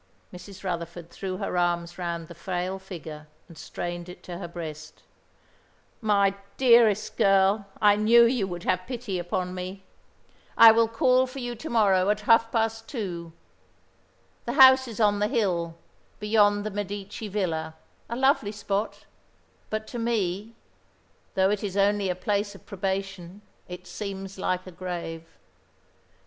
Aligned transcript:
Mrs. 0.33 0.63
Rutherford 0.63 1.11
threw 1.11 1.37
her 1.37 1.55
arms 1.59 1.99
round 1.99 2.27
the 2.27 2.33
frail 2.33 2.79
figure 2.79 3.27
and 3.47 3.55
strained 3.55 4.09
it 4.09 4.23
to 4.23 4.39
her 4.39 4.47
breast. 4.47 5.03
"My 6.01 6.33
dearest 6.57 7.15
girl, 7.17 7.67
I 7.79 7.97
knew 7.97 8.23
you 8.23 8.47
would 8.47 8.63
have 8.63 8.87
pity 8.87 9.19
upon 9.19 9.53
me. 9.53 9.83
I 10.57 10.71
will 10.71 10.87
call 10.87 11.27
for 11.27 11.37
you 11.37 11.53
to 11.53 11.69
morrow 11.69 12.09
at 12.09 12.21
half 12.21 12.51
past 12.51 12.87
two. 12.87 13.31
The 14.45 14.53
house 14.53 14.87
is 14.87 14.99
on 14.99 15.19
the 15.19 15.27
hill, 15.27 15.77
beyond 16.19 16.65
the 16.65 16.71
Medici 16.71 17.27
Villa 17.27 17.75
a 18.09 18.15
lovely 18.15 18.51
spot 18.51 19.05
but 19.69 19.85
to 19.85 19.99
me, 19.99 20.55
though 21.35 21.51
it 21.51 21.63
is 21.63 21.77
only 21.77 22.09
a 22.09 22.15
place 22.15 22.55
of 22.55 22.65
probation, 22.65 23.43
it 23.67 23.85
seems 23.85 24.39
like 24.39 24.65
a 24.65 24.71
grave. 24.71 25.27